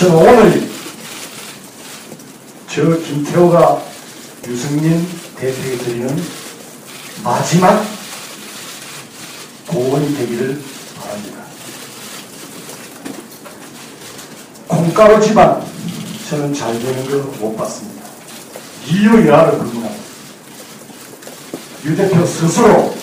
저는 0.00 0.16
오늘 0.16 0.70
저 2.66 2.82
김태호가 3.00 3.82
유승민 4.48 5.06
대표에게 5.36 5.76
드리는 5.76 6.24
마지막 7.22 7.84
고언이 9.66 10.16
되기를 10.16 10.62
바랍니다. 10.98 11.38
콩가루 14.68 15.22
집안 15.22 15.62
저는 16.30 16.54
잘 16.54 16.78
되는 16.78 17.10
거 17.10 17.38
못 17.38 17.54
봤습니다. 17.58 18.02
이유야를 18.86 19.58
불문합니다. 19.58 20.04
유 21.84 21.94
대표 21.94 22.24
스스로 22.24 22.96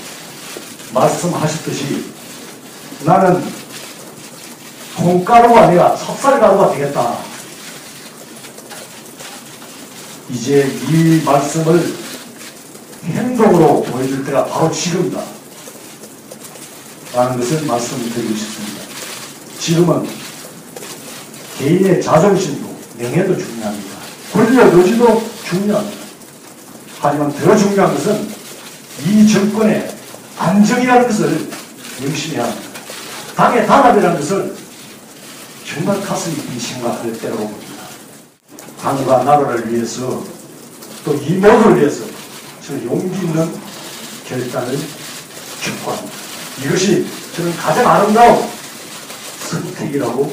말씀하셨듯이 0.96 2.06
나는 3.06 3.67
콩가루가 4.98 5.64
아니라 5.64 5.96
찹쌀가루가 5.96 6.72
되겠다. 6.72 7.18
이제 10.30 10.70
이 10.90 11.22
말씀을 11.24 11.96
행동으로 13.06 13.84
보여줄 13.84 14.26
때가 14.26 14.46
바로 14.46 14.72
지금이다. 14.72 15.22
라는 17.14 17.40
것을 17.40 17.66
말씀드리고 17.66 18.36
싶습니다. 18.36 18.84
지금은 19.60 20.08
개인의 21.58 22.02
자존심도 22.02 22.68
명예도 22.98 23.38
중요합니다. 23.38 23.98
권리의 24.34 24.72
의지도 24.74 25.24
중요합니다. 25.46 25.98
하지만 27.00 27.32
더 27.32 27.56
중요한 27.56 27.94
것은 27.94 28.30
이 29.06 29.32
정권의 29.32 29.96
안정이라는 30.38 31.08
것을 31.08 31.50
명심해야 32.02 32.44
합니다. 32.44 32.70
당의 33.36 33.66
단합이라는 33.66 34.20
것을 34.20 34.67
정말 35.68 36.02
가슴 36.02 36.34
깊이 36.34 36.60
생각할 36.60 37.12
때라고 37.20 37.48
봅니다. 37.48 37.84
당과 38.82 39.24
나라를 39.24 39.72
위해서 39.72 40.24
또 41.04 41.14
이 41.14 41.36
모두를 41.36 41.78
위해서 41.80 42.06
저는 42.66 42.86
용기 42.86 43.26
있는 43.26 43.50
결단을 44.28 44.78
촉구합니다. 45.62 46.14
이것이 46.64 47.06
저는 47.36 47.56
가장 47.58 47.88
아름다운 47.88 48.46
선택이라고 49.50 50.32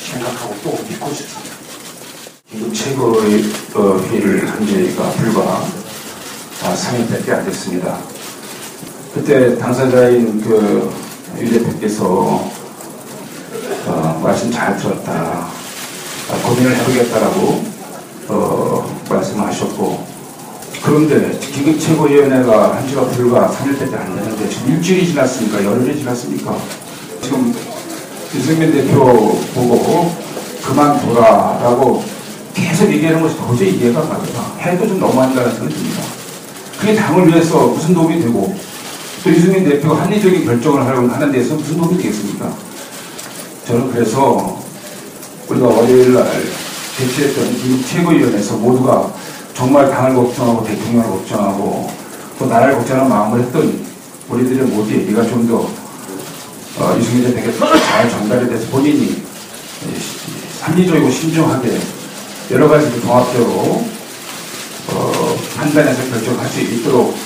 생각하고 0.00 0.56
또 0.62 0.70
믿고 0.88 1.12
싶습니다. 1.12 1.54
지금 2.50 2.72
최고의 2.72 3.44
어, 3.74 3.98
회의를 4.08 4.48
한 4.50 4.66
지가 4.66 5.10
불과 5.12 5.66
아, 6.62 6.74
3일밖에 6.74 7.30
안 7.30 7.44
됐습니다. 7.46 7.98
그때 9.14 9.56
당사자인 9.58 10.40
그 10.42 11.04
유 11.40 11.50
대표께서 11.50 12.04
어, 12.06 12.63
말씀 14.24 14.50
잘 14.50 14.74
들었다. 14.78 15.12
아, 15.12 16.48
고민을 16.48 16.74
해보겠다라고 16.78 17.64
어, 18.28 19.00
말씀하셨고 19.10 20.06
그런데 20.82 21.38
기급 21.40 21.78
최고위원회가 21.78 22.76
한 22.76 22.88
지가 22.88 23.02
불과 23.08 23.48
3일밖에 23.48 23.94
안 23.94 24.16
되는데 24.16 24.48
지금 24.48 24.72
일주일이 24.72 25.08
지났습니까? 25.08 25.62
열흘이 25.62 25.98
지났습니까? 25.98 26.56
지금 27.20 27.54
유승민 28.34 28.72
대표 28.72 29.04
보고 29.54 30.14
그만둬라라고 30.62 32.02
계속 32.54 32.90
얘기하는 32.90 33.20
것이 33.20 33.36
도저히 33.36 33.76
이해가 33.76 34.00
가더라. 34.00 34.56
해도 34.60 34.88
좀 34.88 35.00
너무한다는 35.00 35.52
생각이 35.52 35.74
듭니다. 35.74 36.02
그게 36.80 36.94
당을 36.94 37.28
위해서 37.28 37.66
무슨 37.66 37.92
도움이 37.94 38.20
되고 38.20 38.56
또 39.22 39.30
유승민 39.30 39.64
대표가 39.64 40.02
합리적인 40.02 40.44
결정을 40.46 40.86
하려고 40.86 41.08
하는 41.08 41.30
데서 41.30 41.54
무슨 41.56 41.76
도움이 41.78 41.98
되겠습니까? 41.98 42.73
저는 43.66 43.90
그래서 43.92 44.62
우리가 45.48 45.66
월요일 45.66 46.14
날 46.14 46.30
개최했던 46.98 47.62
미국 47.62 47.86
최고위원회에서 47.86 48.56
모두가 48.56 49.12
정말 49.54 49.90
당을 49.90 50.14
걱정하고 50.14 50.64
대통령을 50.64 51.10
걱정하고 51.10 51.90
또 52.38 52.46
나라를 52.46 52.76
걱정하는 52.76 53.08
마음을 53.08 53.40
했던 53.40 53.84
우리들의 54.28 54.66
모두 54.66 54.92
얘기가 54.92 55.22
좀더 55.26 55.68
어, 56.76 56.96
유승민 56.98 57.24
대표에게 57.24 57.56
잘 57.58 58.10
전달이 58.10 58.48
돼서 58.48 58.66
본인이 58.70 59.22
합리적이고 60.60 61.10
신중하게 61.10 61.78
여러 62.50 62.68
가지 62.68 63.00
종합적으로 63.00 63.84
어, 64.88 65.36
판단해서 65.56 66.10
결정할 66.10 66.48
수 66.48 66.60
있도록 66.60 67.16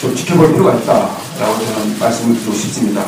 좀 0.00 0.14
지켜볼 0.14 0.52
필요가 0.52 0.74
있다라고 0.74 1.66
저는 1.66 1.98
말씀을 1.98 2.36
드리고 2.36 2.54
싶습니다. 2.54 3.04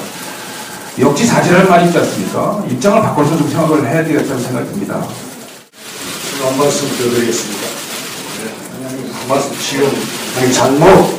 역지사지라는 0.98 1.68
말이 1.68 1.86
있지 1.86 1.98
않습니까? 1.98 2.64
입장을 2.70 3.02
바꿔서 3.02 3.36
좀 3.36 3.50
생각을 3.50 3.84
해야 3.86 4.02
되겠다는 4.04 4.42
생각이 4.42 4.68
듭니다. 4.70 5.06
지금 6.30 6.46
한 6.46 6.56
말씀 6.58 6.88
드리겠습니다. 6.96 7.66
네, 8.42 8.54
한 9.12 9.28
말씀 9.28 9.52
지금 9.58 9.90
아니, 10.38 10.52
잘못 10.52 11.18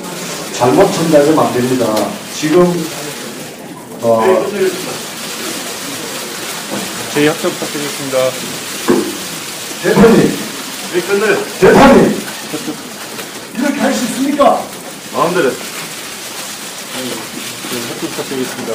잘못 0.53 0.91
전달하면 0.93 1.39
안 1.39 1.53
됩니다. 1.53 1.93
지금 2.33 2.85
어, 4.01 4.45
저희 7.13 7.27
합격 7.27 7.51
부탁드리겠습니다. 7.51 8.17
대표님 9.83 10.37
네, 10.93 11.01
끝내. 11.01 11.35
대표님 11.59 12.25
이렇게 13.57 13.79
할 13.81 13.93
수 13.93 14.05
있습니까? 14.05 14.61
마음대로. 15.13 15.51
저희 15.51 17.09
합격 17.89 18.09
부탁드리겠습니다. 18.11 18.73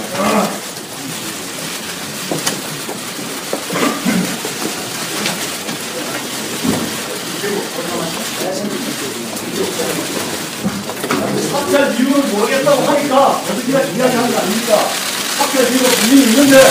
삭제할 11.53 11.94
이유를 11.94 12.22
모르겠다고 12.28 12.82
하니까 12.82 13.26
어떻게 13.28 13.72
이야기하는 13.72 14.32
거 14.32 14.38
아닙니까? 14.38 14.88
삭제할 15.38 15.71
이유가 15.72 15.88
분명히 15.91 16.22
있는데 16.31 16.71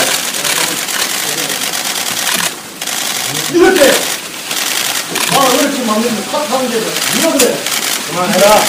이럴 3.52 3.74
때 3.74 3.80
아, 5.32 5.38
어렵게 5.38 5.84
만드는 5.84 6.22
삭제하는 6.24 6.70
게 6.70 6.80
이런 7.18 7.38
데 7.38 7.58
그만해라 8.08 8.60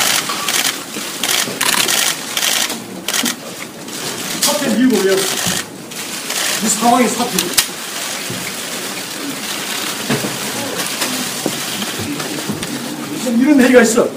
삭제할 4.41 4.79
이유가 4.79 4.97
왜요? 5.03 5.17
이 6.63 6.69
상황이 6.69 7.07
삭제 7.07 7.37
무슨 7.37 7.71
이런 13.29 13.61
얘기가 13.61 13.81
있어 13.81 14.07